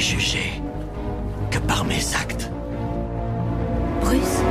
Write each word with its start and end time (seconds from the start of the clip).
suis 0.00 0.18
jugé 0.20 0.62
que 1.50 1.58
par 1.58 1.84
mes 1.84 2.14
actes. 2.14 2.50
Bruce? 4.00 4.42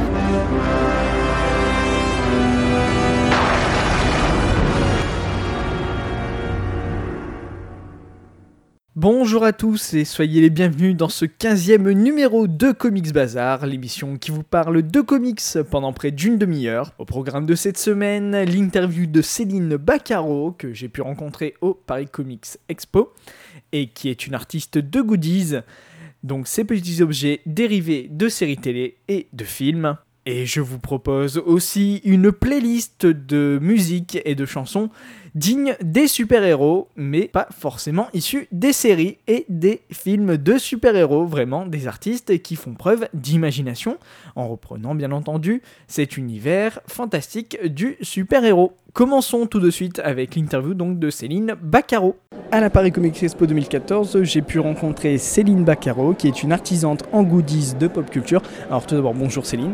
Bonjour 8.96 9.44
à 9.44 9.54
tous 9.54 9.94
et 9.94 10.04
soyez 10.04 10.42
les 10.42 10.50
bienvenus 10.50 10.96
dans 10.96 11.10
ce 11.10 11.26
15e 11.26 11.92
numéro 11.92 12.48
de 12.48 12.72
Comics 12.72 13.14
Bazar, 13.14 13.68
l'émission 13.68 14.18
qui 14.18 14.32
vous 14.32 14.42
parle 14.42 14.82
de 14.82 15.02
comics 15.02 15.44
pendant 15.70 15.94
près 15.94 16.10
d'une 16.10 16.40
demi-heure. 16.40 16.92
Au 16.98 17.06
programme 17.06 17.46
de 17.46 17.54
cette 17.54 17.78
semaine, 17.78 18.36
l'interview 18.46 19.06
de 19.06 19.22
Céline 19.22 19.76
Baccaro 19.78 20.54
que 20.58 20.74
j'ai 20.74 20.90
pu 20.90 21.02
rencontrer 21.02 21.54
au 21.62 21.76
Paris 21.76 22.08
Comics 22.08 22.58
Expo 22.68 23.14
et 23.76 23.88
qui 23.88 24.08
est 24.08 24.26
une 24.26 24.34
artiste 24.34 24.78
de 24.78 25.02
goodies, 25.02 25.56
donc 26.24 26.48
ces 26.48 26.64
petits 26.64 27.02
objets 27.02 27.42
dérivés 27.46 28.08
de 28.10 28.30
séries 28.30 28.58
télé 28.58 28.96
et 29.10 29.28
de 29.34 29.44
films. 29.44 29.98
Et 30.26 30.46
je 30.46 30.62
vous 30.62 30.80
propose 30.80 31.38
aussi 31.40 32.02
une 32.06 32.32
playlist 32.32 33.06
de 33.06 33.60
musique 33.62 34.18
et 34.24 34.34
de 34.34 34.46
chansons 34.46 34.90
dignes 35.36 35.76
des 35.82 36.08
super-héros, 36.08 36.88
mais 36.96 37.28
pas 37.28 37.48
forcément 37.52 38.08
issus 38.14 38.48
des 38.52 38.74
séries 38.74 39.18
et 39.28 39.46
des 39.50 39.82
films 39.92 40.38
de 40.38 40.58
super-héros, 40.58 41.26
vraiment 41.26 41.66
des 41.66 41.88
artistes 41.88 42.42
qui 42.42 42.56
font 42.56 42.74
preuve 42.74 43.08
d'imagination, 43.14 43.98
en 44.36 44.48
reprenant 44.48 44.96
bien 44.96 45.12
entendu 45.12 45.62
cet 45.88 46.18
univers 46.18 46.80
fantastique 46.88 47.58
du 47.66 47.98
super-héros. 48.02 48.74
Commençons 48.94 49.46
tout 49.46 49.60
de 49.60 49.70
suite 49.70 50.00
avec 50.00 50.36
l'interview 50.36 50.74
donc 50.74 51.00
de 51.00 51.10
Céline 51.10 51.56
Baccaro. 51.62 52.16
À 52.52 52.62
la 52.62 52.70
Paris 52.70 52.94
Comics 52.94 53.22
Expo 53.22 53.46
2014, 53.46 54.24
j'ai 54.24 54.42
pu 54.42 54.60
rencontrer 54.60 55.18
Céline 55.18 55.66
Baccaro, 55.66 56.14
qui 56.14 56.28
est 56.28 56.44
une 56.44 56.54
artisante 56.54 57.04
en 57.12 57.24
goodies 57.24 57.74
de 57.78 57.88
pop 57.88 58.10
culture. 58.10 58.42
Alors 58.70 58.86
tout 58.86 58.96
d'abord, 58.96 59.14
bonjour 59.14 59.46
Céline. 59.46 59.74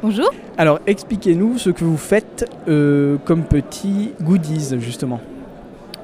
Bonjour. 0.00 0.30
Alors 0.56 0.78
expliquez-nous 0.86 1.58
ce 1.58 1.70
que 1.70 1.82
vous 1.82 1.96
faites 1.96 2.48
euh, 2.68 3.16
comme 3.24 3.42
petits 3.42 4.12
goodies 4.22 4.78
justement. 4.78 5.20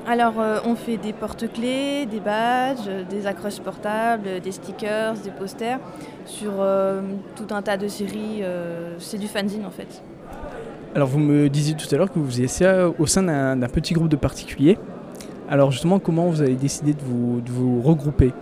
Alors, 0.06 0.40
euh, 0.40 0.58
on 0.66 0.74
fait 0.74 0.96
des 0.96 1.12
porte-clés, 1.12 2.04
des 2.04 2.18
badges, 2.18 2.90
des 3.08 3.26
accroches 3.26 3.60
portables, 3.60 4.40
des 4.42 4.50
stickers, 4.50 5.14
des 5.14 5.30
posters 5.30 5.78
sur 6.26 6.54
euh, 6.58 7.02
tout 7.36 7.54
un 7.54 7.62
tas 7.62 7.76
de 7.76 7.86
séries. 7.86 8.42
c'est 8.98 9.18
du 9.18 9.28
fanzine 9.28 9.64
en 9.64 9.70
fait. 9.70 10.02
Alors 10.96 11.06
vous 11.06 11.20
me 11.20 11.48
disiez 11.48 11.74
tout 11.74 11.86
à 11.92 11.96
l'heure 11.96 12.10
que 12.10 12.18
vous 12.18 12.26
faisiez 12.26 12.48
ça 12.48 12.88
au 12.98 13.06
sein 13.06 13.22
d'un 13.22 13.56
d'un 13.56 13.68
petit 13.68 13.94
groupe 13.94 14.08
de 14.08 14.16
particuliers. 14.16 14.76
Alors 15.48 15.70
justement, 15.70 16.00
comment 16.00 16.26
vous 16.26 16.42
avez 16.42 16.56
décidé 16.56 16.94
de 16.94 17.00
vous, 17.00 17.40
de 17.40 17.50
vous 17.52 17.80
regrouper? 17.80 18.32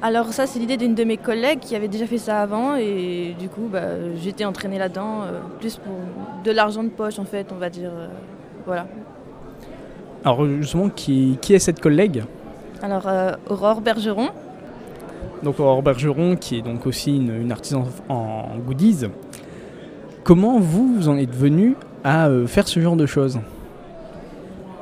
Alors, 0.00 0.32
ça, 0.32 0.46
c'est 0.46 0.60
l'idée 0.60 0.76
d'une 0.76 0.94
de 0.94 1.02
mes 1.02 1.16
collègues 1.16 1.58
qui 1.58 1.74
avait 1.74 1.88
déjà 1.88 2.06
fait 2.06 2.18
ça 2.18 2.40
avant 2.40 2.76
et 2.76 3.34
du 3.38 3.48
coup, 3.48 3.68
bah, 3.70 3.80
j'étais 4.22 4.44
entraînée 4.44 4.78
là-dedans, 4.78 5.22
euh, 5.22 5.40
plus 5.58 5.76
pour 5.76 5.92
de 6.44 6.50
l'argent 6.52 6.84
de 6.84 6.88
poche 6.88 7.18
en 7.18 7.24
fait, 7.24 7.48
on 7.52 7.56
va 7.56 7.68
dire. 7.68 7.90
euh, 7.92 8.06
voilà. 8.64 8.86
Alors 10.24 10.46
justement, 10.46 10.88
qui, 10.88 11.36
qui 11.40 11.54
est 11.54 11.58
cette 11.58 11.80
collègue? 11.80 12.22
Alors, 12.80 13.08
euh, 13.08 13.32
Aurore 13.50 13.80
Bergeron. 13.80 14.28
Donc 15.42 15.58
Aurore 15.58 15.82
Bergeron, 15.82 16.36
qui 16.36 16.58
est 16.58 16.62
donc 16.62 16.86
aussi 16.86 17.16
une, 17.16 17.34
une 17.42 17.50
artisan 17.50 17.84
en 18.08 18.56
goodies. 18.64 19.06
Comment 20.22 20.60
vous, 20.60 20.94
vous 20.94 21.08
en 21.08 21.16
êtes 21.16 21.34
venu 21.34 21.74
à 22.04 22.28
faire 22.46 22.68
ce 22.68 22.78
genre 22.78 22.96
de 22.96 23.06
choses? 23.06 23.40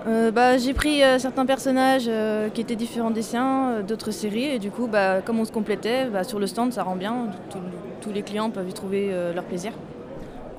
Euh, 0.06 0.30
bah, 0.30 0.56
j'ai 0.56 0.72
pris 0.72 1.02
euh, 1.02 1.18
certains 1.18 1.46
personnages 1.46 2.06
euh, 2.08 2.48
qui 2.48 2.60
étaient 2.60 2.76
différents 2.76 3.10
des 3.10 3.22
siens, 3.22 3.82
d'autres 3.86 4.12
séries, 4.12 4.44
et 4.44 4.58
du 4.60 4.70
coup, 4.70 4.86
bah, 4.86 5.20
comme 5.20 5.40
on 5.40 5.44
se 5.44 5.50
complétait, 5.50 6.06
bah, 6.06 6.22
sur 6.22 6.38
le 6.38 6.46
stand, 6.46 6.72
ça 6.72 6.84
rend 6.84 6.94
bien. 6.96 7.26
Tout- 7.50 7.58
tous 8.00 8.12
les 8.12 8.22
clients 8.22 8.50
peuvent 8.50 8.68
y 8.68 8.72
trouver 8.72 9.10
leur 9.34 9.42
plaisir. 9.42 9.72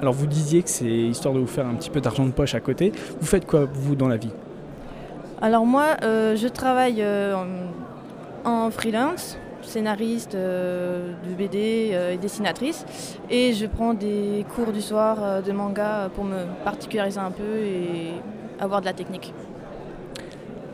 Alors 0.02 0.13
vous 0.13 0.25
disiez 0.28 0.63
que 0.63 0.69
c'est 0.69 0.86
histoire 0.86 1.34
de 1.34 1.40
vous 1.40 1.47
faire 1.47 1.66
un 1.66 1.75
petit 1.75 1.90
peu 1.90 2.02
d'argent 2.02 2.25
de 2.25 2.31
poche 2.31 2.56
à 2.56 2.59
côté. 2.59 2.91
Vous 3.22 3.25
faites 3.25 3.46
quoi 3.46 3.66
vous 3.72 3.96
dans 3.96 4.09
la 4.09 4.18
vie? 4.18 4.31
Alors 5.41 5.66
moi, 5.66 5.96
je 6.02 6.47
travaille 6.50 7.02
en, 7.06 7.46
en 8.44 8.69
freelance, 8.69 9.38
scénariste 9.62 10.36
euh, 10.36 11.13
de 11.30 11.36
BD 11.36 11.91
euh, 11.94 12.13
et 12.13 12.18
dessinatrice, 12.18 12.86
et 13.30 13.53
je 13.53 13.66
prends 13.66 13.94
des 13.94 14.46
cours 14.56 14.74
du 14.74 14.81
soir 14.81 15.18
euh, 15.22 15.41
de 15.41 15.52
manga 15.53 16.09
pour 16.16 16.25
me 16.25 16.44
particulariser 16.66 17.19
un 17.19 17.31
peu 17.31 17.57
et 17.63 18.12
avoir 18.59 18.81
de 18.81 18.85
la 18.85 18.94
technique. 18.94 19.34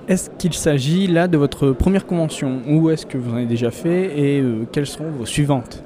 Est-ce 0.07 0.29
qu'il 0.31 0.53
s'agit 0.53 1.07
là 1.07 1.27
de 1.27 1.37
votre 1.37 1.71
première 1.71 2.05
convention 2.05 2.59
ou 2.67 2.89
est-ce 2.89 3.05
que 3.05 3.17
vous 3.17 3.31
en 3.31 3.35
avez 3.37 3.45
déjà 3.45 3.71
fait 3.71 4.19
et 4.19 4.41
euh, 4.41 4.65
quelles 4.71 4.87
seront 4.87 5.09
vos 5.11 5.25
suivantes? 5.25 5.81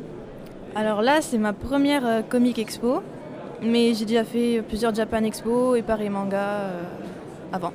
Alors 0.76 1.02
là, 1.02 1.20
c'est 1.22 1.38
ma 1.38 1.54
première 1.54 2.06
euh, 2.06 2.22
comic 2.28 2.58
expo, 2.58 3.02
mais 3.64 3.94
j'ai 3.94 4.06
déjà 4.06 4.24
fait 4.24 4.64
plusieurs 4.68 4.94
Japan 4.94 5.24
Expo 5.24 5.76
et 5.76 5.84
Paris 5.84 6.10
Manga 6.10 6.38
euh, 6.38 6.82
avant. 7.54 7.72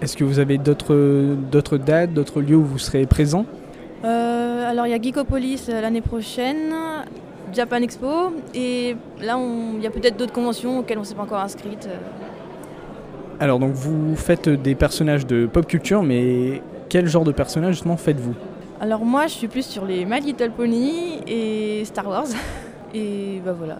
Est-ce 0.00 0.16
que 0.16 0.24
vous 0.24 0.38
avez 0.38 0.58
d'autres 0.58 1.76
dates, 1.76 2.14
d'autres 2.14 2.40
lieux 2.40 2.56
où 2.56 2.64
vous 2.64 2.78
serez 2.78 3.04
présent? 3.06 3.44
Euh, 4.04 4.70
alors 4.70 4.86
il 4.86 4.90
y 4.90 4.94
a 4.94 5.02
Geekopolis 5.02 5.66
euh, 5.68 5.80
l'année 5.80 6.00
prochaine, 6.00 6.72
Japan 7.52 7.76
Expo, 7.82 8.32
et 8.54 8.96
là 9.20 9.36
on- 9.36 9.74
il 9.76 9.82
y 9.82 9.86
a 9.86 9.90
peut-être 9.90 10.16
d'autres 10.16 10.32
conventions 10.32 10.78
auxquelles 10.78 10.98
on 10.98 11.02
ne 11.02 11.06
s'est 11.06 11.14
pas 11.16 11.22
encore 11.24 11.40
inscrite. 11.40 11.88
Alors 13.40 13.58
donc 13.58 13.72
vous 13.72 14.16
faites 14.16 14.50
des 14.50 14.74
personnages 14.74 15.26
de 15.26 15.46
pop 15.46 15.66
culture, 15.66 16.02
mais 16.02 16.60
quel 16.90 17.06
genre 17.06 17.24
de 17.24 17.32
personnage 17.32 17.72
justement 17.72 17.96
faites-vous? 17.96 18.34
Alors 18.82 19.06
moi 19.06 19.28
je 19.28 19.32
suis 19.32 19.48
plus 19.48 19.64
sur 19.64 19.86
les 19.86 20.04
My 20.04 20.20
Little 20.20 20.50
Pony 20.50 21.20
et 21.26 21.82
Star 21.86 22.06
Wars, 22.06 22.26
et 22.94 23.40
bah 23.42 23.54
voilà. 23.56 23.78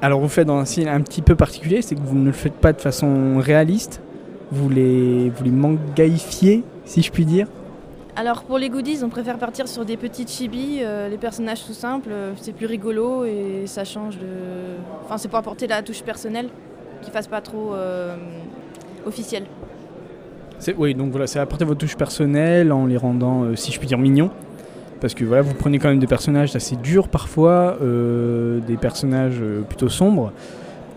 Alors 0.00 0.18
vous 0.20 0.28
faites 0.28 0.46
dans 0.46 0.56
un 0.56 0.64
style 0.64 0.88
un 0.88 1.02
petit 1.02 1.20
peu 1.20 1.36
particulier, 1.36 1.82
c'est 1.82 1.94
que 1.94 2.00
vous 2.00 2.16
ne 2.16 2.24
le 2.24 2.32
faites 2.32 2.54
pas 2.54 2.72
de 2.72 2.80
façon 2.80 3.38
réaliste, 3.38 4.00
vous 4.50 4.70
les, 4.70 5.28
vous 5.28 5.44
les 5.44 5.50
mangaifiez, 5.50 6.64
si 6.86 7.02
je 7.02 7.12
puis 7.12 7.26
dire? 7.26 7.48
Alors 8.16 8.44
pour 8.44 8.56
les 8.56 8.70
goodies, 8.70 9.00
on 9.04 9.10
préfère 9.10 9.36
partir 9.36 9.68
sur 9.68 9.84
des 9.84 9.98
petites 9.98 10.30
chibis, 10.30 10.78
euh, 10.80 11.10
les 11.10 11.18
personnages 11.18 11.66
tout 11.66 11.74
simples, 11.74 12.08
euh, 12.10 12.32
c'est 12.40 12.54
plus 12.54 12.66
rigolo 12.66 13.26
et 13.26 13.64
ça 13.66 13.84
change 13.84 14.16
de... 14.18 14.26
Enfin 15.04 15.18
c'est 15.18 15.28
pour 15.28 15.38
apporter 15.38 15.66
la 15.66 15.82
touche 15.82 16.02
personnelle, 16.02 16.48
qui 17.02 17.10
fasse 17.10 17.26
pas 17.26 17.40
trop 17.40 17.74
euh, 17.74 18.16
officiel. 19.06 19.44
C'est- 20.58 20.74
Oui, 20.78 20.94
donc 20.94 21.10
voilà, 21.10 21.26
c'est 21.26 21.38
apporter 21.38 21.64
votre 21.64 21.80
touche 21.80 21.96
personnelle 21.96 22.72
en 22.72 22.86
les 22.86 22.96
rendant, 22.96 23.42
euh, 23.44 23.56
si 23.56 23.72
je 23.72 23.78
puis 23.78 23.88
dire, 23.88 23.98
mignons. 23.98 24.30
Parce 25.00 25.12
que 25.14 25.24
voilà, 25.24 25.42
vous 25.42 25.54
prenez 25.54 25.78
quand 25.78 25.88
même 25.88 25.98
des 25.98 26.06
personnages 26.06 26.54
assez 26.56 26.76
durs 26.76 27.08
parfois, 27.08 27.76
euh, 27.82 28.60
des 28.60 28.76
personnages 28.76 29.38
euh, 29.42 29.60
plutôt 29.62 29.90
sombres, 29.90 30.32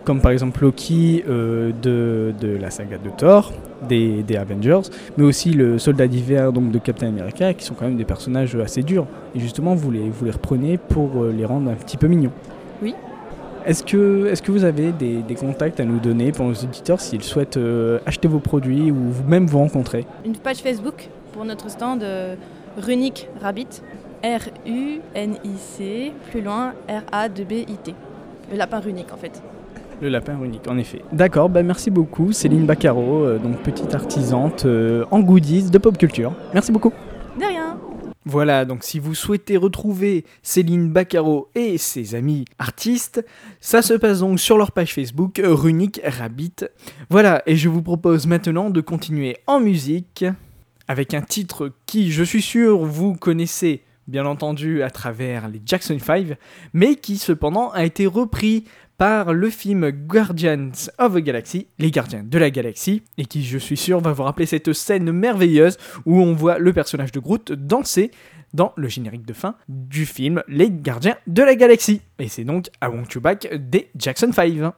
comme 0.04 0.20
par 0.22 0.30
exemple 0.30 0.62
Loki 0.62 1.22
euh, 1.28 1.72
de, 1.82 2.32
de 2.40 2.56
la 2.56 2.70
saga 2.70 2.96
de 2.96 3.10
Thor, 3.10 3.52
des, 3.86 4.22
des 4.22 4.36
Avengers, 4.36 4.80
mais 5.18 5.24
aussi 5.24 5.50
le 5.50 5.78
soldat 5.78 6.06
d'hiver 6.06 6.52
donc 6.54 6.70
de 6.70 6.78
Captain 6.78 7.08
America, 7.08 7.52
qui 7.52 7.66
sont 7.66 7.74
quand 7.74 7.84
même 7.84 7.98
des 7.98 8.06
personnages 8.06 8.54
assez 8.56 8.82
durs. 8.82 9.06
Et 9.34 9.40
justement, 9.40 9.74
vous 9.74 9.90
les, 9.90 10.08
vous 10.08 10.24
les 10.24 10.30
reprenez 10.30 10.78
pour 10.78 11.24
les 11.24 11.44
rendre 11.44 11.70
un 11.70 11.74
petit 11.74 11.98
peu 11.98 12.06
mignons. 12.06 12.32
Oui. 12.82 12.94
Est-ce 13.68 13.84
que, 13.84 14.26
est 14.32 14.40
que 14.42 14.50
vous 14.50 14.64
avez 14.64 14.92
des, 14.92 15.20
des 15.20 15.34
contacts 15.34 15.78
à 15.78 15.84
nous 15.84 15.98
donner 15.98 16.32
pour 16.32 16.46
nos 16.46 16.54
auditeurs 16.54 17.00
s'ils 17.00 17.22
souhaitent 17.22 17.58
euh, 17.58 17.98
acheter 18.06 18.26
vos 18.26 18.38
produits 18.38 18.90
ou 18.90 18.96
vous-même 19.10 19.46
vous 19.46 19.58
rencontrer? 19.58 20.06
Une 20.24 20.36
page 20.36 20.56
Facebook 20.56 21.10
pour 21.34 21.44
notre 21.44 21.68
stand 21.70 22.02
euh, 22.02 22.34
Runic 22.78 23.28
Rabbit, 23.42 23.82
R-U-N-I-C, 24.24 26.12
plus 26.30 26.40
loin 26.40 26.72
R-A-2-B-I-T. 26.88 27.94
Le 28.50 28.56
lapin 28.56 28.80
runique 28.80 29.12
en 29.12 29.18
fait. 29.18 29.42
Le 30.00 30.08
lapin 30.08 30.34
unique, 30.42 30.66
en 30.68 30.78
effet. 30.78 31.02
D'accord, 31.12 31.48
bah 31.50 31.62
merci 31.62 31.90
beaucoup 31.90 32.32
Céline 32.32 32.64
Baccaro, 32.64 33.24
euh, 33.24 33.38
donc 33.38 33.58
petite 33.58 33.94
artisante 33.94 34.64
euh, 34.64 35.04
en 35.10 35.20
goodies 35.20 35.70
de 35.70 35.78
pop 35.78 35.98
culture. 35.98 36.32
Merci 36.54 36.72
beaucoup. 36.72 36.92
De 37.38 37.44
rien 37.44 37.76
Voilà, 38.30 38.66
donc 38.66 38.84
si 38.84 38.98
vous 38.98 39.14
souhaitez 39.14 39.56
retrouver 39.56 40.26
Céline 40.42 40.90
Baccaro 40.90 41.48
et 41.54 41.78
ses 41.78 42.14
amis 42.14 42.44
artistes, 42.58 43.24
ça 43.58 43.80
se 43.80 43.94
passe 43.94 44.18
donc 44.18 44.38
sur 44.38 44.58
leur 44.58 44.72
page 44.72 44.92
Facebook 44.92 45.40
Runic 45.42 45.98
Rabbit. 46.04 46.66
Voilà, 47.08 47.42
et 47.46 47.56
je 47.56 47.70
vous 47.70 47.80
propose 47.80 48.26
maintenant 48.26 48.68
de 48.68 48.82
continuer 48.82 49.38
en 49.46 49.60
musique 49.60 50.26
avec 50.88 51.14
un 51.14 51.22
titre 51.22 51.72
qui, 51.86 52.12
je 52.12 52.22
suis 52.22 52.42
sûr, 52.42 52.84
vous 52.84 53.14
connaissez 53.14 53.82
bien 54.08 54.26
entendu 54.26 54.82
à 54.82 54.90
travers 54.90 55.48
les 55.48 55.62
Jackson 55.64 55.98
5, 55.98 56.36
mais 56.74 56.96
qui 56.96 57.16
cependant 57.16 57.70
a 57.70 57.86
été 57.86 58.06
repris 58.06 58.64
par 58.98 59.32
le 59.32 59.48
film 59.48 59.90
Guardians 59.90 60.90
of 60.98 61.14
the 61.14 61.18
Galaxy, 61.18 61.68
les 61.78 61.92
gardiens 61.92 62.24
de 62.24 62.36
la 62.36 62.50
galaxie, 62.50 63.02
et 63.16 63.26
qui 63.26 63.44
je 63.44 63.56
suis 63.56 63.76
sûr 63.76 64.00
va 64.00 64.12
vous 64.12 64.24
rappeler 64.24 64.44
cette 64.44 64.72
scène 64.72 65.12
merveilleuse 65.12 65.78
où 66.04 66.20
on 66.20 66.34
voit 66.34 66.58
le 66.58 66.72
personnage 66.72 67.12
de 67.12 67.20
Groot 67.20 67.52
danser 67.52 68.10
dans 68.54 68.72
le 68.76 68.88
générique 68.88 69.24
de 69.24 69.32
fin 69.32 69.54
du 69.68 70.04
film 70.04 70.42
Les 70.48 70.70
gardiens 70.70 71.16
de 71.28 71.42
la 71.42 71.54
galaxie. 71.54 72.02
Et 72.18 72.28
c'est 72.28 72.44
donc 72.44 72.66
I 72.82 72.86
Want 72.86 73.04
You 73.14 73.20
des 73.58 73.88
Jackson 73.96 74.32
5. 74.32 74.72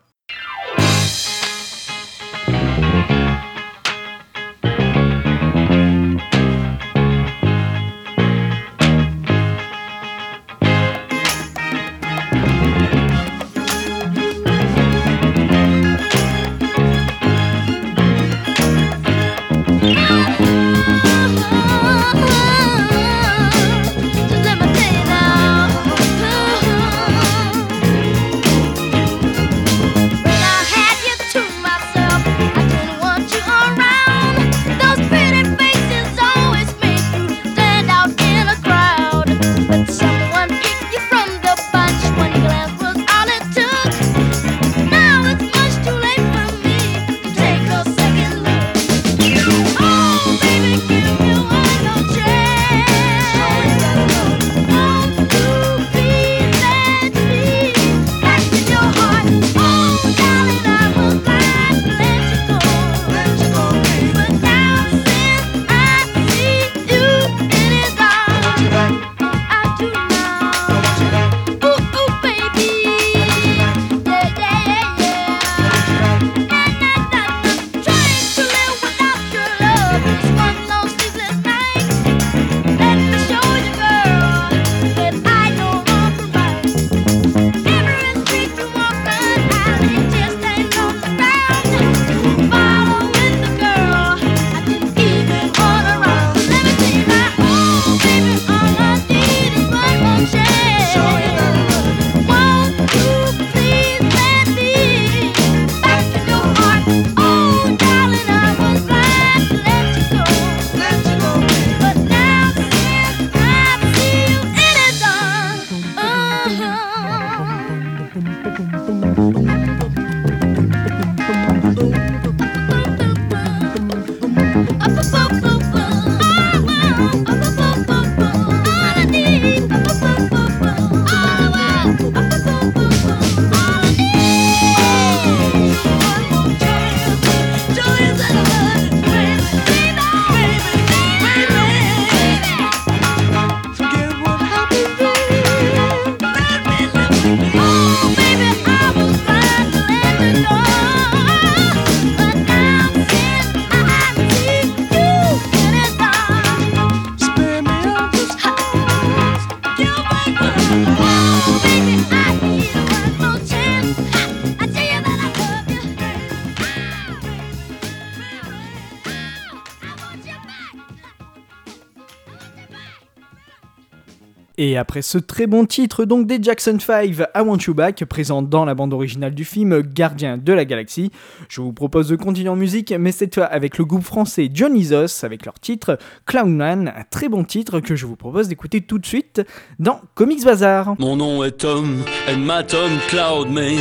Et 174.62 174.76
après 174.76 175.00
ce 175.00 175.16
très 175.16 175.46
bon 175.46 175.64
titre 175.64 176.04
donc 176.04 176.26
des 176.26 176.38
Jackson 176.38 176.76
5, 176.78 177.06
I 177.06 177.40
Want 177.40 177.56
You 177.66 177.72
Back, 177.72 178.04
présent 178.04 178.42
dans 178.42 178.66
la 178.66 178.74
bande 178.74 178.92
originale 178.92 179.34
du 179.34 179.46
film 179.46 179.80
Gardien 179.80 180.36
de 180.36 180.52
la 180.52 180.66
Galaxie, 180.66 181.10
je 181.48 181.62
vous 181.62 181.72
propose 181.72 182.08
de 182.08 182.16
continuer 182.16 182.50
en 182.50 182.56
musique, 182.56 182.92
mais 182.92 183.10
cette 183.10 183.36
fois 183.36 183.46
avec 183.46 183.78
le 183.78 183.86
groupe 183.86 184.02
français 184.02 184.48
Dionysos, 184.48 185.24
avec 185.24 185.46
leur 185.46 185.58
titre 185.58 185.96
Clownman, 186.26 186.92
un 186.94 187.04
très 187.10 187.30
bon 187.30 187.42
titre 187.42 187.80
que 187.80 187.96
je 187.96 188.04
vous 188.04 188.16
propose 188.16 188.48
d'écouter 188.48 188.82
tout 188.82 188.98
de 188.98 189.06
suite 189.06 189.40
dans 189.78 190.02
Comics 190.14 190.44
Bazar. 190.44 190.94
Mon 190.98 191.16
nom 191.16 191.42
est 191.42 191.52
Tom, 191.52 191.96
Emma 192.28 192.62
Tom 192.62 192.90
Cloudman, 193.08 193.78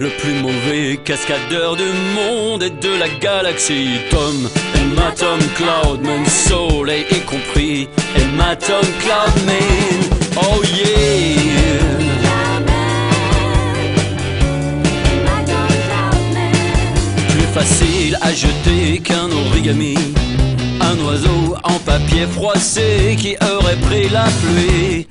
le 0.00 0.08
plus 0.08 0.34
mauvais 0.34 0.98
cascadeur 1.04 1.76
du 1.76 1.84
monde 2.14 2.62
et 2.62 2.70
de 2.70 2.98
la 2.98 3.08
galaxie. 3.20 4.00
Tom, 4.10 4.48
Emma 4.74 5.12
Tom 5.16 5.38
Cloudman, 5.56 6.24
soleil 6.26 7.04
y 7.10 7.20
compris, 7.20 7.88
Emma 8.16 8.56
Tom 8.56 8.86
Cloudman, 9.00 9.56
oh 10.36 10.62
yeah. 10.64 11.84
Plus 17.28 17.46
facile 17.52 18.18
à 18.20 18.32
jeter 18.32 18.98
qu'un 18.98 19.30
origami. 19.30 19.96
Un 20.80 20.98
oiseau 21.04 21.56
en 21.62 21.78
papier 21.78 22.26
froissé 22.26 23.16
qui 23.18 23.36
aurait 23.40 23.76
pris 23.76 24.08
la 24.08 24.24
pluie. 24.24 25.06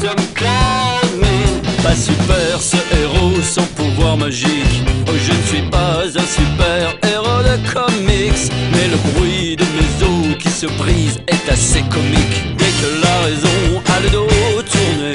Tom 0.00 0.16
Cloudman, 0.34 1.62
pas 1.82 1.94
super 1.94 2.60
ce 2.60 2.76
héros 2.96 3.40
sans 3.42 3.66
pouvoir 3.76 4.16
magique. 4.16 4.82
Oh, 5.08 5.12
je 5.16 5.32
ne 5.32 5.42
suis 5.46 5.70
pas 5.70 6.02
un 6.04 6.26
super 6.26 6.96
héros 7.02 7.42
de 7.42 7.56
comics, 7.72 8.50
mais 8.72 8.88
le 8.88 8.96
bruit 9.12 9.56
de 9.56 9.64
mes 9.64 10.06
os 10.06 10.36
qui 10.38 10.50
se 10.50 10.66
brisent 10.66 11.20
est 11.28 11.48
assez 11.50 11.82
comique. 11.82 12.56
Dès 12.58 12.72
que 12.80 13.02
la 13.02 13.20
raison 13.26 13.82
a 13.94 14.00
le 14.00 14.10
dos 14.10 14.62
tourné, 14.72 15.14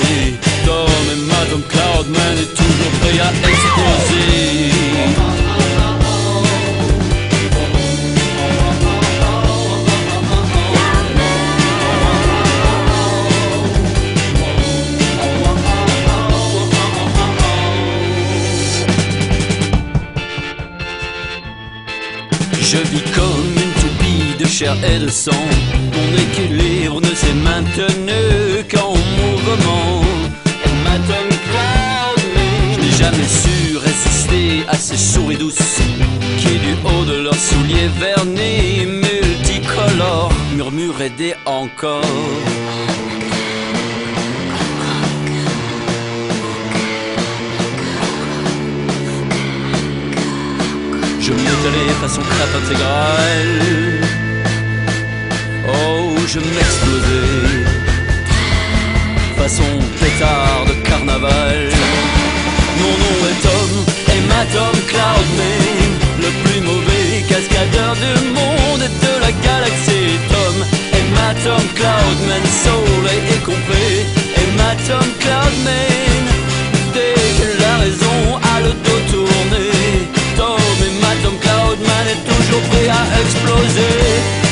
Tom 0.65 0.89
Emma 1.13 1.45
Tom 1.49 1.61
Cloudman 1.69 2.37
est 2.37 2.55
toujours 2.55 2.91
prêt 3.01 3.19
à 3.19 3.49
exploser. 3.49 3.68
Chair 24.59 24.75
et 24.83 24.99
de 24.99 25.07
sang. 25.07 25.45
Mon 25.95 26.09
équilibre 26.25 26.99
ne 26.99 27.13
s'est 27.15 27.39
maintenu 27.49 28.23
qu'en 28.69 28.93
mouvement. 29.19 30.01
Je 32.73 32.79
n'ai 32.81 32.91
jamais 33.03 33.29
su 33.41 33.77
résister 33.77 34.65
à 34.67 34.75
ces 34.75 34.97
souris 34.97 35.37
douces 35.37 35.79
qui, 36.39 36.57
du 36.65 36.73
haut 36.83 37.05
de 37.05 37.23
leurs 37.23 37.41
souliers 37.49 37.89
vernis 37.99 38.85
multicolores, 38.85 40.33
murmuraient 40.55 41.15
des 41.21 41.35
encore. 41.45 42.01
Je 51.21 51.31
m'étalais 51.31 51.93
façon 52.01 52.21
crêpe 52.21 52.55
intégrale. 52.61 54.08
Oh, 55.73 56.15
je 56.27 56.39
m'explosais 56.39 57.79
façon 59.49 59.71
pétard 59.99 60.65
de 60.67 60.75
carnaval. 60.87 61.57
Mon 62.79 62.95
nom 63.03 63.17
est 63.31 63.39
Tom, 63.47 63.71
et 64.13 64.21
ma 64.31 64.41
Tom 64.55 64.75
Cloudman, 64.89 65.91
le 66.25 66.29
plus 66.43 66.61
mauvais 66.69 67.23
cascadeur 67.31 67.93
du 68.03 68.13
monde 68.37 68.81
et 68.87 68.93
de 69.05 69.13
la 69.25 69.31
galaxie. 69.47 70.17
Tom, 70.33 70.55
et 70.97 71.05
ma 71.17 71.29
Tom 71.45 71.65
Cloudman, 71.77 72.45
soleil 72.65 73.23
est 73.35 73.43
complet, 73.51 73.95
et 74.41 74.49
ma 74.59 74.71
Tom 74.87 75.07
Cloudman, 75.23 76.25
dès 76.95 77.21
que 77.39 77.47
la 77.63 77.73
raison 77.85 78.19
a 78.53 78.55
le 78.65 78.71
dos 78.85 79.01
tourné. 79.13 79.67
Tom 80.37 80.75
et 80.87 80.95
ma 81.03 81.13
Tom 81.23 81.35
Cloudman 81.43 82.05
est 82.13 82.23
toujours 82.31 82.63
prêt 82.69 82.89
à 82.99 83.03
exploser. 83.23 84.48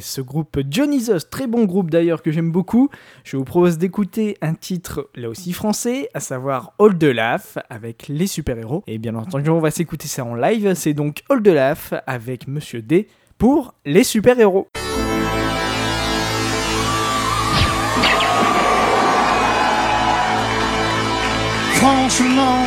Ce 0.00 0.20
groupe 0.20 0.58
Dionysos, 0.60 1.28
très 1.30 1.46
bon 1.46 1.64
groupe 1.64 1.90
d'ailleurs 1.90 2.22
que 2.22 2.30
j'aime 2.30 2.50
beaucoup, 2.50 2.88
je 3.24 3.36
vous 3.36 3.44
propose 3.44 3.78
d'écouter 3.78 4.36
un 4.40 4.54
titre 4.54 5.08
là 5.14 5.28
aussi 5.28 5.52
français, 5.52 6.08
à 6.14 6.20
savoir 6.20 6.72
All 6.78 6.96
the 6.96 7.04
Laugh 7.04 7.58
avec 7.68 8.08
les 8.08 8.26
super-héros. 8.26 8.82
Et 8.86 8.98
bien 8.98 9.14
entendu, 9.14 9.50
on 9.50 9.60
va 9.60 9.70
s'écouter 9.70 10.08
ça 10.08 10.24
en 10.24 10.34
live, 10.34 10.74
c'est 10.74 10.94
donc 10.94 11.22
All 11.28 11.42
the 11.42 11.48
Laugh 11.48 11.94
avec 12.06 12.48
Monsieur 12.48 12.82
D 12.82 13.08
pour 13.38 13.74
les 13.84 14.04
super-héros. 14.04 14.68
Franchement, 21.74 22.58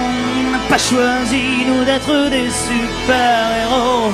on 0.48 0.52
n'a 0.52 0.60
pas 0.70 0.78
choisi 0.78 1.66
nous 1.66 1.86
d'être 1.86 2.30
des 2.30 2.50
super-héros. 2.50 4.12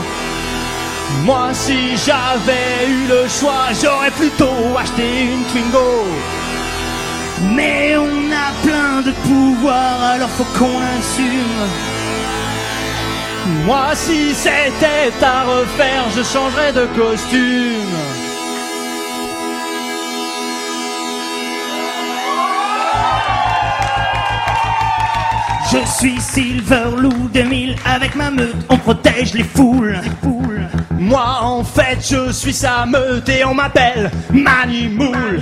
Moi, 1.24 1.50
si 1.54 1.96
j'avais 1.98 2.88
eu 2.88 3.08
le 3.08 3.28
choix, 3.30 3.68
j'aurais 3.82 4.12
plutôt 4.12 4.78
acheté 4.78 5.24
une 5.24 5.44
Twingo. 5.46 6.06
Mais 7.56 7.96
on 7.98 8.32
a 8.32 8.52
plein 8.64 9.02
de 9.02 9.12
pouvoirs, 9.28 10.02
alors 10.14 10.30
faut 10.30 10.46
qu'on 10.58 10.80
assume. 10.98 11.70
Moi, 13.66 13.90
si 13.94 14.34
c'était 14.34 15.12
à 15.22 15.44
refaire, 15.44 16.06
je 16.16 16.24
changerais 16.24 16.74
de 16.74 16.86
costume. 16.98 18.22
Je 25.72 25.78
suis 25.88 26.20
Silverlou 26.20 27.30
2000 27.34 27.76
avec 27.86 28.16
ma 28.16 28.30
meute, 28.30 28.56
on 28.70 28.78
protège 28.78 29.34
les 29.34 29.44
foules. 29.44 30.02
Moi 31.02 31.40
en 31.42 31.64
fait 31.64 31.98
je 32.00 32.32
suis 32.32 32.54
sa 32.54 32.86
meute 32.86 33.28
et 33.28 33.44
on 33.44 33.56
m'appelle 33.56 34.12
Manimoul. 34.32 35.42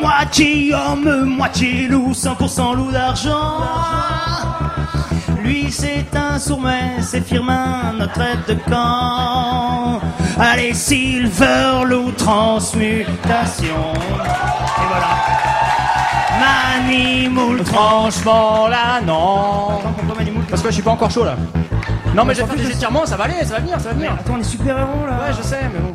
Moitié 0.00 0.72
homme, 0.72 1.24
moitié 1.24 1.88
loup, 1.88 2.12
100% 2.12 2.76
loup 2.76 2.92
d'argent. 2.92 3.62
Lui 5.42 5.72
c'est 5.72 6.06
un 6.14 6.38
sourd-muet, 6.38 7.02
c'est 7.02 7.26
Firmin, 7.26 7.94
notre 7.98 8.20
aide 8.20 8.44
de 8.46 8.54
camp. 8.70 10.00
Allez 10.38 10.72
Silverlou, 10.72 12.12
transmutation. 12.12 13.92
Et 13.92 14.86
voilà. 14.88 15.16
Manimoul, 16.38 17.64
franchement 17.64 18.68
là 18.68 19.00
non. 19.04 19.80
Parce 20.48 20.62
que 20.62 20.68
je 20.68 20.74
suis 20.74 20.82
pas 20.82 20.92
encore 20.92 21.10
chaud 21.10 21.24
là. 21.24 21.34
Non 22.14 22.24
mais 22.24 22.34
j'ai 22.34 22.46
fait 22.46 22.56
des 22.56 22.70
étirements, 22.70 23.04
ça 23.04 23.16
va 23.16 23.24
aller, 23.24 23.44
ça 23.44 23.54
va 23.54 23.58
venir, 23.60 23.80
ça 23.80 23.88
va 23.88 23.94
venir. 23.94 24.12
Attends, 24.12 24.34
on 24.36 24.40
est 24.40 24.44
super 24.44 24.78
héros 24.78 25.04
là. 25.04 25.26
Ouais, 25.26 25.34
je 25.36 25.42
sais, 25.42 25.58
mais 25.72 25.80
bon. 25.80 25.92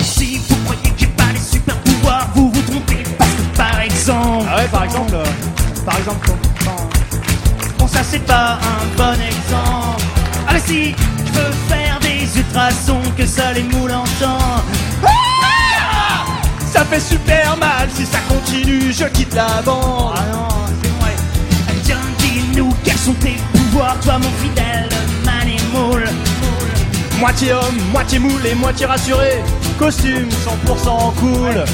Si 0.00 0.38
vous 0.48 0.54
croyez 0.64 0.90
que 0.90 0.98
j'ai 1.00 1.06
pas 1.08 1.32
les 1.32 1.40
super 1.40 1.74
pouvoirs, 1.78 2.28
vous 2.36 2.52
vous 2.52 2.62
trompez 2.62 3.02
parce 3.18 3.30
que 3.32 3.56
par 3.56 3.80
exemple. 3.80 4.46
Ah 4.48 4.56
ouais, 4.58 4.68
par 4.70 4.84
exemple. 4.84 5.14
euh, 5.14 5.24
par 5.84 5.98
exemple. 5.98 6.30
Bon, 7.78 7.88
ça 7.88 7.98
c'est 8.04 8.24
pas 8.24 8.58
un 8.62 8.96
bon 8.96 9.20
exemple. 9.20 10.02
Ah 10.46 10.52
mais 10.52 10.60
si, 10.60 10.94
je 11.26 11.32
veux 11.32 11.52
faire 11.68 11.98
des 12.00 12.38
ultrasons 12.38 13.02
que 13.16 13.26
ça 13.26 13.52
les 13.52 13.64
moule 13.64 13.90
en 13.92 14.04
temps. 14.20 14.62
Ah 15.02 15.08
ça 16.64 16.84
fait 16.84 17.00
super 17.00 17.56
mal 17.56 17.88
si 17.92 18.06
ça 18.06 18.18
continue, 18.28 18.92
je 18.92 19.04
quitte 19.06 19.34
la 19.34 19.62
bande. 19.64 20.14
Ah 20.16 20.24
non, 20.32 20.48
c'est 20.80 20.90
vrai. 21.00 21.16
Tiens, 21.82 21.96
dis-nous 22.18 22.72
quels 22.84 22.98
sont 22.98 23.14
tes 23.14 23.36
pouvoirs, 23.52 23.98
toi 24.00 24.18
mon 24.18 24.30
fidèle? 24.40 24.88
Moitié 27.18 27.52
homme, 27.52 27.78
moitié 27.92 28.18
moule 28.18 28.46
et 28.46 28.54
moitié 28.54 28.86
rassuré. 28.86 29.42
Costume 29.78 30.28
100% 30.28 31.14
cool. 31.16 31.56
Euh, 31.56 31.64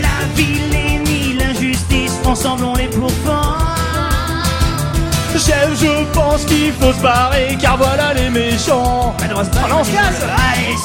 La 0.00 0.26
ville 0.34 1.02
ni 1.04 1.34
l'injustice, 1.34 2.18
ensemble 2.24 2.64
on 2.64 2.74
les 2.74 2.88
pourfend. 2.88 3.58
Chef, 5.32 5.70
je 5.80 6.04
pense 6.12 6.44
qu'il 6.44 6.72
faut 6.74 6.92
se 6.92 7.00
barrer 7.02 7.56
car 7.60 7.76
voilà 7.78 8.12
les 8.14 8.28
méchants. 8.28 9.14
On 9.34 9.84
se 9.84 9.90
casse 9.90 10.22
Allez. 10.54 10.76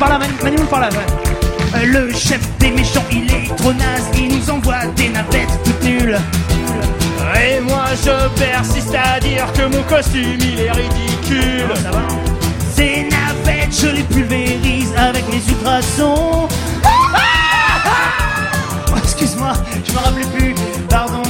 Par 0.00 0.08
là, 0.08 0.18
Man- 0.18 0.30
Manimoul, 0.42 0.66
par 0.66 0.80
là, 0.80 0.88
ouais. 0.88 1.06
Euh, 1.76 1.84
Le 1.86 2.12
chef 2.12 2.40
des 2.58 2.72
méchants, 2.72 3.04
il 3.12 3.32
est 3.32 3.54
trop 3.56 3.72
naze, 3.72 4.08
il 4.16 4.36
nous 4.36 4.50
envoie 4.50 4.84
des 4.96 5.08
navettes 5.10 5.56
toutes 5.64 5.82
nulles. 5.84 6.18
Et 7.36 7.60
moi 7.60 7.84
je 8.04 8.28
persiste 8.40 8.92
à 8.94 9.20
dire 9.20 9.46
que 9.52 9.62
mon 9.62 9.82
costume 9.84 10.38
il 10.40 10.58
est 10.60 10.72
ridicule. 10.72 11.72
Ces 12.74 13.04
navettes, 13.08 13.72
je 13.80 13.86
les 13.88 14.02
pulvérise 14.02 14.92
avec 14.96 15.28
mes 15.28 15.36
ultrasons. 15.48 16.48
Oh, 16.84 16.88
Excuse-moi, 19.04 19.52
je 19.86 19.92
me 19.92 19.98
rappelais 19.98 20.26
plus. 20.36 20.54
Pardon. 20.88 21.22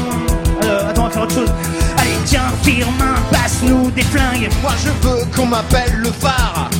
Euh, 0.65 0.89
attends, 0.91 1.03
on 1.03 1.07
va 1.09 1.13
faire 1.13 1.23
autre 1.25 1.35
chose. 1.35 1.53
Allez, 1.99 2.17
tiens, 2.25 2.51
Firmin, 2.63 3.15
passe-nous 3.31 3.91
des 3.91 4.03
flingues. 4.03 4.49
Moi 4.63 4.73
je 4.83 4.91
veux 5.07 5.25
qu'on 5.37 5.47
m'appelle 5.47 5.93
le 5.97 6.11
phare. 6.13 6.71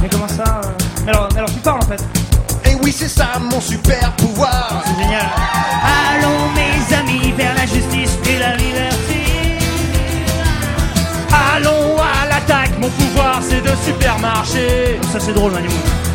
Mais 0.00 0.08
comment 0.10 0.28
ça 0.28 0.62
euh 0.64 0.68
fait. 1.96 2.70
Et 2.70 2.74
oui, 2.82 2.92
c'est 2.96 3.08
ça 3.08 3.38
mon 3.40 3.60
super 3.60 4.12
pouvoir. 4.16 4.82
C'est 4.84 5.02
génial. 5.02 5.26
Allons 6.10 6.50
mes 6.54 6.94
amis 6.94 7.32
vers 7.32 7.54
la 7.54 7.66
justice 7.66 8.18
et 8.28 8.38
la 8.38 8.56
liberté. 8.56 9.58
Allons 11.54 11.96
à 11.98 12.26
l'attaque, 12.28 12.78
mon 12.78 12.88
pouvoir 12.88 13.40
c'est 13.42 13.60
de 13.60 13.72
supermarché. 13.84 15.00
Ça 15.12 15.20
c'est 15.20 15.32
drôle 15.32 15.52
Manu. 15.52 15.68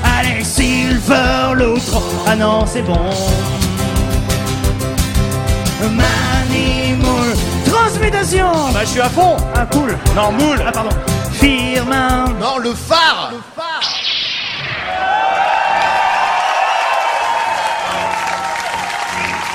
Allez 0.03 0.43
Silver 0.43 1.53
l'autre. 1.53 2.01
Ah 2.27 2.35
non 2.35 2.65
c'est 2.65 2.81
bon. 2.81 3.09
Manimoul. 5.81 7.33
Transmutation 7.65 8.51
Bah 8.73 8.79
je 8.81 8.89
suis 8.89 9.01
à 9.01 9.09
fond 9.09 9.37
Ah 9.55 9.65
cool 9.67 9.95
Non 10.15 10.31
moule 10.31 10.61
Ah 10.65 10.71
pardon 10.71 10.89
Firmin 11.33 12.25
Non, 12.39 12.57
le 12.57 12.73
phare. 12.73 13.31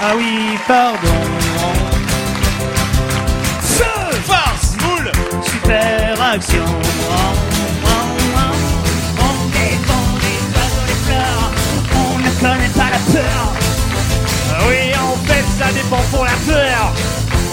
Ah 0.05 0.15
oui, 0.17 0.59
pardon. 0.67 0.99
Feu, 3.61 3.85
force, 4.25 4.77
moule, 4.83 5.13
super 5.45 6.21
action. 6.21 6.65
On 9.19 9.47
défend 9.49 10.07
les 10.21 10.41
oiseaux, 10.55 10.87
les 10.89 10.99
fleurs, 11.05 11.51
on 11.95 12.19
ne 12.19 12.31
connaît 12.41 12.69
pas 12.71 12.91
la 12.91 12.99
peur. 13.13 13.53
Ah 14.51 14.65
Oui, 14.69 14.93
on 15.01 15.17
fait 15.25 15.45
ça 15.57 15.73
dépend 15.73 16.03
pour 16.11 16.25
la 16.25 16.37
peur. 16.47 16.93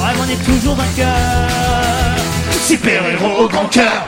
Ouais, 0.01 0.13
on 0.19 0.27
est 0.27 0.43
toujours 0.43 0.75
vainqueur. 0.75 1.47
Super 2.65 3.05
héros 3.09 3.43
au 3.43 3.47
grand 3.47 3.65
cœur. 3.65 4.07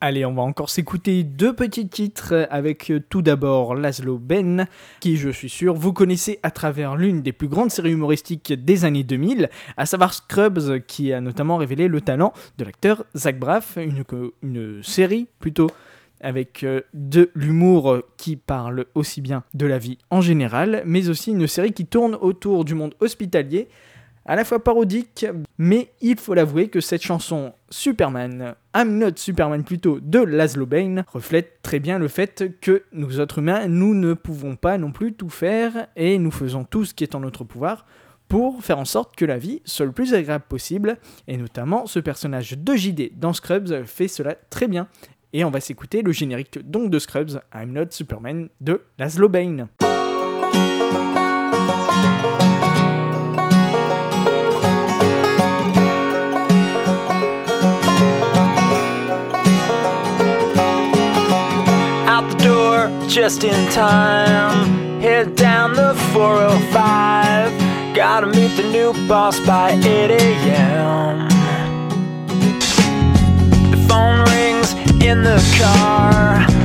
Allez, 0.00 0.24
on 0.24 0.32
va 0.32 0.42
encore 0.42 0.70
s'écouter 0.70 1.24
deux 1.24 1.52
petits 1.52 1.88
titres 1.88 2.46
avec 2.52 2.88
euh, 2.88 3.00
tout 3.08 3.20
d'abord 3.20 3.74
Laszlo 3.74 4.16
Ben, 4.16 4.68
qui 5.00 5.16
je 5.16 5.28
suis 5.28 5.48
sûr 5.48 5.74
vous 5.74 5.92
connaissez 5.92 6.38
à 6.44 6.52
travers 6.52 6.94
l'une 6.94 7.20
des 7.20 7.32
plus 7.32 7.48
grandes 7.48 7.72
séries 7.72 7.90
humoristiques 7.90 8.52
des 8.52 8.84
années 8.84 9.02
2000, 9.02 9.50
à 9.76 9.86
savoir 9.86 10.14
Scrubs, 10.14 10.78
qui 10.86 11.12
a 11.12 11.20
notamment 11.20 11.56
révélé 11.56 11.88
le 11.88 12.00
talent 12.00 12.32
de 12.58 12.64
l'acteur 12.64 13.06
Zach 13.16 13.40
Braff, 13.40 13.76
une, 13.76 14.84
série 14.84 15.26
plutôt 15.40 15.68
avec 16.20 16.62
euh, 16.62 16.82
de 16.94 17.32
l'humour 17.34 17.98
qui 18.16 18.36
parle 18.36 18.86
aussi 18.94 19.20
bien 19.20 19.42
de 19.54 19.66
la 19.66 19.78
vie 19.78 19.98
en 20.10 20.20
général, 20.20 20.84
mais 20.86 21.08
aussi 21.08 21.32
une 21.32 21.48
série 21.48 21.72
qui 21.72 21.86
tourne 21.86 22.14
autour 22.20 22.64
du 22.64 22.76
monde 22.76 22.94
hospitalier, 23.00 23.68
à 24.26 24.36
la 24.36 24.44
fois 24.44 24.62
parodique, 24.62 25.26
mais 25.56 25.90
il 26.00 26.18
faut 26.18 26.34
l'avouer 26.34 26.68
que 26.68 26.80
cette 26.80 27.02
chanson 27.02 27.52
Superman, 27.70 28.54
I'm 28.74 28.98
not 28.98 29.12
Superman 29.16 29.62
plutôt, 29.64 30.00
de 30.00 30.20
Laszlo 30.20 30.66
Bane, 30.66 31.04
reflète 31.12 31.60
très 31.62 31.80
bien 31.80 31.98
le 31.98 32.08
fait 32.08 32.60
que 32.60 32.84
nous 32.92 33.20
autres 33.20 33.38
humains, 33.38 33.68
nous 33.68 33.94
ne 33.94 34.14
pouvons 34.14 34.56
pas 34.56 34.78
non 34.78 34.92
plus 34.92 35.12
tout 35.12 35.28
faire, 35.28 35.88
et 35.96 36.18
nous 36.18 36.30
faisons 36.30 36.64
tout 36.64 36.84
ce 36.84 36.94
qui 36.94 37.04
est 37.04 37.14
en 37.14 37.20
notre 37.20 37.44
pouvoir 37.44 37.86
pour 38.28 38.62
faire 38.62 38.78
en 38.78 38.84
sorte 38.84 39.16
que 39.16 39.24
la 39.24 39.38
vie 39.38 39.62
soit 39.64 39.86
le 39.86 39.92
plus 39.92 40.14
agréable 40.14 40.44
possible, 40.48 40.98
et 41.26 41.36
notamment 41.36 41.86
ce 41.86 41.98
personnage 41.98 42.58
de 42.58 42.74
JD 42.74 43.18
dans 43.18 43.32
Scrubs 43.32 43.84
fait 43.84 44.08
cela 44.08 44.34
très 44.50 44.68
bien. 44.68 44.88
Et 45.32 45.44
on 45.44 45.50
va 45.50 45.60
s'écouter 45.60 46.02
le 46.02 46.12
générique 46.12 46.58
donc 46.70 46.90
de 46.90 46.98
Scrubs, 46.98 47.40
I'm 47.54 47.72
not 47.72 47.86
Superman 47.90 48.48
de 48.60 48.82
Laszlo 48.98 49.28
Bane. 49.28 49.68
Just 63.20 63.42
in 63.42 63.68
time. 63.72 65.00
Head 65.00 65.34
down 65.34 65.72
the 65.72 65.92
405. 66.12 67.52
Gotta 67.92 68.28
meet 68.28 68.56
the 68.56 68.62
new 68.62 68.92
boss 69.08 69.40
by 69.40 69.72
8 69.72 70.10
a.m. 70.12 71.28
The 73.72 73.86
phone 73.88 74.20
rings 74.30 74.72
in 75.02 75.24
the 75.24 75.40
car. 75.58 76.57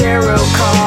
tarot 0.00 0.38
card. 0.56 0.79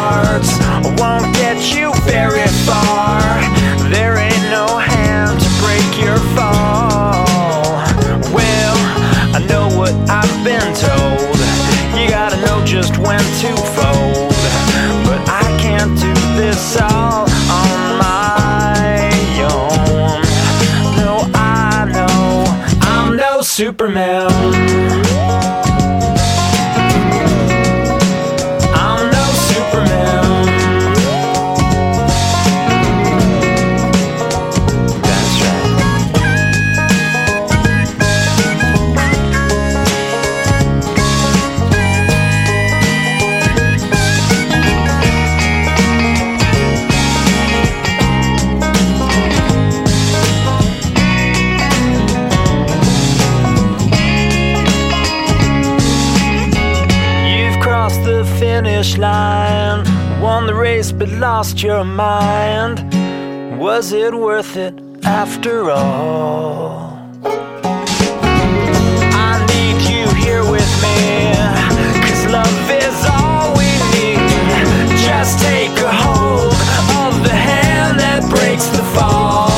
Finish 58.84 58.98
line, 58.98 59.82
won 60.22 60.46
the 60.46 60.54
race 60.54 60.92
but 60.92 61.08
lost 61.08 61.64
your 61.64 61.86
mind. 61.86 62.78
Was 63.58 63.94
it 63.94 64.14
worth 64.14 64.58
it 64.58 64.74
after 65.06 65.72
all? 65.72 67.00
I 69.30 69.46
need 69.54 69.80
you 69.90 70.06
here 70.26 70.44
with 70.44 70.72
me, 70.84 71.32
cause 72.04 72.26
love 72.28 72.72
is 72.72 73.06
all 73.10 73.54
we 73.58 73.72
need. 73.96 74.20
Just 75.00 75.40
take 75.40 75.78
a 75.80 75.94
hold 76.04 76.54
of 77.06 77.24
the 77.24 77.36
hand 77.50 78.00
that 78.02 78.22
breaks 78.30 78.68
the 78.68 78.84
fall. 78.96 79.53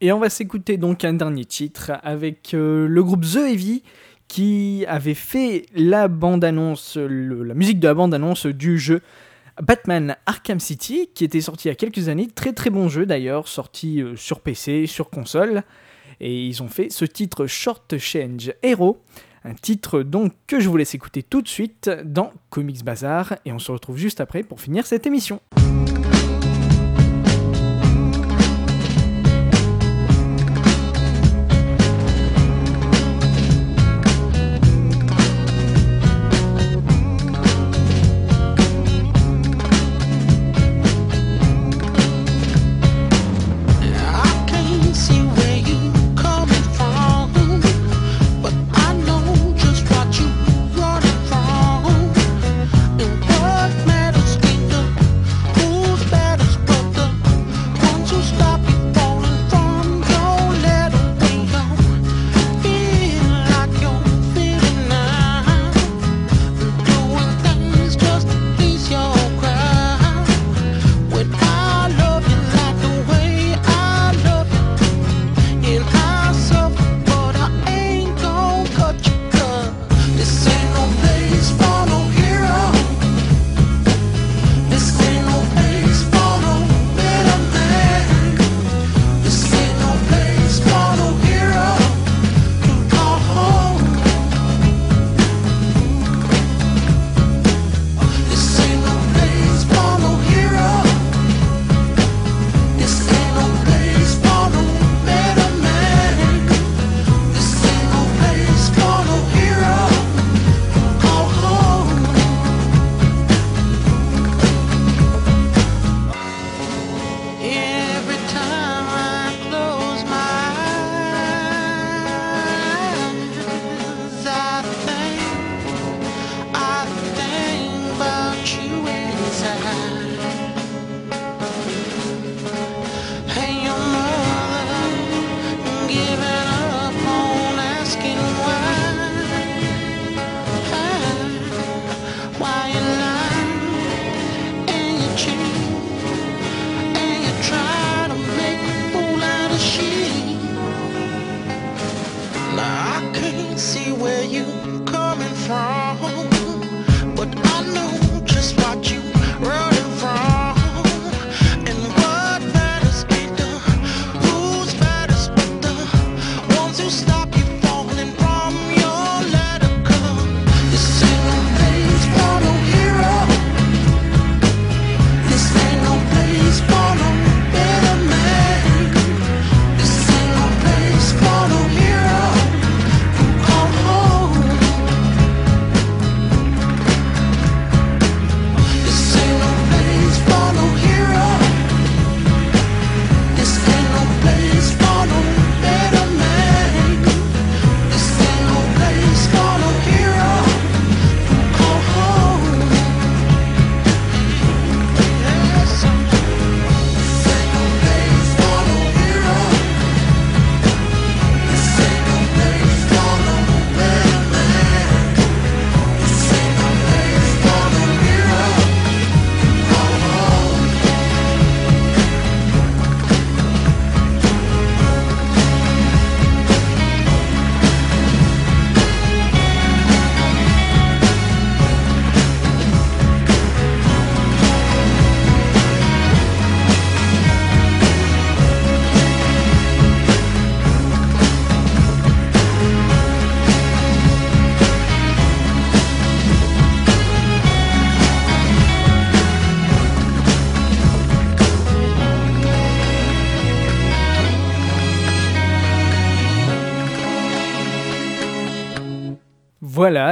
Et 0.00 0.12
on 0.12 0.18
va 0.18 0.30
s'écouter 0.30 0.76
donc 0.76 1.04
un 1.04 1.14
dernier 1.14 1.44
titre 1.44 1.92
avec 2.02 2.54
euh, 2.54 2.86
le 2.86 3.02
groupe 3.02 3.24
The 3.24 3.36
Heavy 3.36 3.82
qui 4.28 4.84
avait 4.86 5.14
fait 5.14 5.66
la 5.74 6.06
bande-annonce, 6.06 6.96
la 6.96 7.54
musique 7.54 7.80
de 7.80 7.88
la 7.88 7.94
bande-annonce 7.94 8.46
du 8.46 8.78
jeu 8.78 9.02
Batman 9.60 10.16
Arkham 10.26 10.60
City, 10.60 11.10
qui 11.14 11.24
était 11.24 11.40
sorti 11.40 11.68
il 11.68 11.70
y 11.70 11.72
a 11.72 11.74
quelques 11.74 12.08
années, 12.08 12.28
très 12.28 12.52
très 12.52 12.70
bon 12.70 12.88
jeu 12.88 13.06
d'ailleurs, 13.06 13.48
sorti 13.48 14.02
euh, 14.02 14.16
sur 14.16 14.40
PC, 14.40 14.86
sur 14.86 15.10
console, 15.10 15.62
et 16.20 16.46
ils 16.46 16.62
ont 16.62 16.68
fait 16.68 16.90
ce 16.90 17.04
titre 17.04 17.46
Short 17.46 17.98
Change 17.98 18.52
Hero, 18.62 18.98
un 19.44 19.54
titre 19.54 20.02
donc 20.02 20.32
que 20.46 20.60
je 20.60 20.68
vous 20.68 20.76
laisse 20.76 20.94
écouter 20.94 21.22
tout 21.22 21.42
de 21.42 21.48
suite 21.48 21.90
dans 22.04 22.32
Comics 22.50 22.84
Bazar, 22.84 23.34
et 23.44 23.52
on 23.52 23.58
se 23.58 23.72
retrouve 23.72 23.96
juste 23.96 24.20
après 24.20 24.42
pour 24.42 24.60
finir 24.60 24.86
cette 24.86 25.06
émission. 25.06 25.40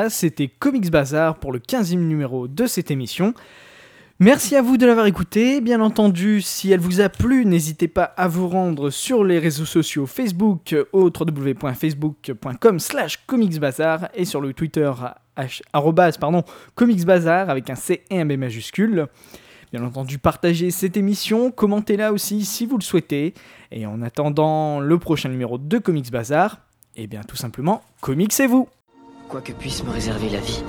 c'était 0.09 0.49
Comics 0.49 0.90
Bazar 0.90 1.38
pour 1.38 1.53
le 1.53 1.59
15e 1.59 1.97
numéro 1.97 2.49
de 2.49 2.66
cette 2.66 2.90
émission. 2.90 3.35
Merci 4.21 4.57
à 4.57 4.62
vous 4.62 4.77
de 4.77 4.85
l'avoir 4.85 5.07
écouté. 5.07 5.61
Bien 5.61 5.81
entendu, 5.81 6.42
si 6.42 6.73
elle 6.73 6.81
vous 6.81 7.01
a 7.01 7.09
plu, 7.09 7.47
n'hésitez 7.47 7.87
pas 7.87 8.03
à 8.03 8.27
vous 8.27 8.49
rendre 8.49 8.90
sur 8.90 9.23
les 9.23 9.38
réseaux 9.38 9.64
sociaux 9.64 10.07
Facebook 10.07 10.75
au 10.92 11.05
www.facebook.com 11.05 12.81
slash 12.81 13.18
comicsbazar 13.27 14.09
et 14.14 14.25
sur 14.25 14.40
le 14.40 14.53
Twitter 14.53 14.90
pardon, 16.18 16.42
comicsbazar 16.75 17.49
avec 17.49 17.71
un 17.71 17.77
C 17.77 18.03
et 18.11 18.21
un 18.21 18.27
B 18.27 18.33
majuscule. 18.33 19.07
Bien 19.73 19.85
entendu, 19.85 20.18
partagez 20.18 20.71
cette 20.71 20.97
émission, 20.97 21.51
commentez-la 21.51 22.12
aussi 22.12 22.44
si 22.44 22.66
vous 22.66 22.79
le 22.79 22.83
souhaitez. 22.83 23.35
Et 23.71 23.87
en 23.87 24.03
attendant 24.03 24.81
le 24.81 24.99
prochain 24.99 25.29
numéro 25.29 25.59
de 25.59 25.79
Comics 25.79 26.11
Bazar, 26.11 26.59
eh 26.97 27.07
bien 27.07 27.21
tout 27.23 27.37
simplement, 27.37 27.83
comics 28.01 28.40
et 28.40 28.47
vous 28.47 28.68
Quoi 29.28 29.42
que 29.42 29.52
puisse 29.52 29.84
me 29.84 29.90
réserver 29.90 30.30
la 30.30 30.40
vie, 30.40 30.64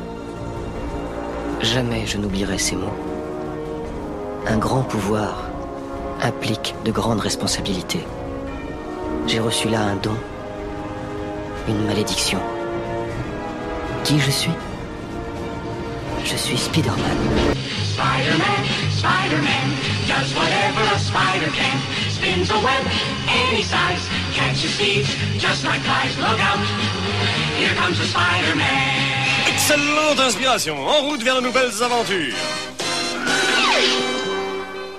jamais 1.61 2.05
je 2.05 2.17
n'oublierai 2.17 2.57
ces 2.57 2.75
mots. 2.75 2.93
Un 4.47 4.57
grand 4.57 4.81
pouvoir 4.81 5.49
implique 6.21 6.75
de 6.83 6.91
grandes 6.91 7.21
responsabilités. 7.21 8.05
J'ai 9.27 9.39
reçu 9.39 9.69
là 9.69 9.79
un 9.79 9.95
don, 9.95 10.17
une 11.69 11.85
malédiction. 11.85 12.39
Qui 14.03 14.19
je 14.19 14.29
suis? 14.29 14.51
Je 16.25 16.35
suis 16.35 16.57
Spider-Man. 16.57 17.17
Spider-Man, 17.93 18.63
Spider-Man, 18.91 19.67
does 20.05 20.35
whatever 20.35 20.95
a 20.95 20.99
spider. 20.99 22.08
spins 22.19 22.51
a 22.51 22.59
web 22.59 22.83
any 23.29 23.63
size, 23.63 24.03
catches 24.33 24.75
thieves 24.75 25.09
just 25.37 25.63
like 25.63 25.81
flies. 25.81 26.17
Look 26.17 26.39
out, 26.39 26.59
here 27.57 27.73
comes 27.75 27.97
the 27.97 28.05
Spider-Man. 28.05 29.47
Excellente 29.47 30.19
inspiration, 30.25 30.77
en 30.77 31.09
route 31.09 31.23
vers 31.23 31.35
de 31.35 31.41
nouvelles 31.41 31.81
aventures. 31.81 32.68